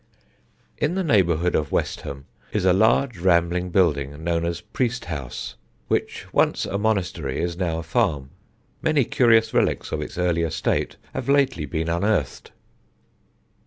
In 0.79 0.95
the 0.95 1.03
neighbourhood 1.03 1.53
of 1.53 1.71
Westham 1.71 2.25
is 2.51 2.65
a 2.65 2.73
large 2.73 3.19
rambling 3.19 3.69
building 3.69 4.23
known 4.23 4.45
as 4.47 4.59
Priesthaus, 4.61 5.57
which, 5.89 6.25
once 6.33 6.65
a 6.65 6.79
monastery, 6.79 7.39
is 7.39 7.55
now 7.55 7.77
a 7.77 7.83
farm. 7.83 8.31
Many 8.81 9.05
curious 9.05 9.53
relics 9.53 9.91
of 9.91 10.01
its 10.01 10.17
earlier 10.17 10.49
state 10.49 10.95
have 11.13 11.29
lately 11.29 11.67
been 11.67 11.87
unearthed. 11.87 12.51